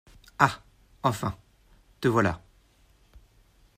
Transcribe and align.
Ah! 0.39 0.63
enfin! 1.03 1.37
te 1.99 2.07
voilà? 2.07 2.41